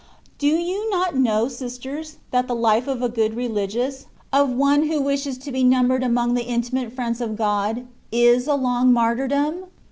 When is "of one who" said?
4.33-4.99